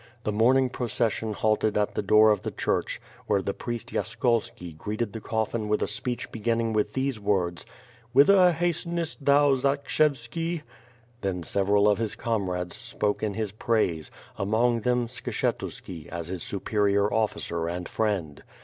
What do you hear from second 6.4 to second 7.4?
ning with these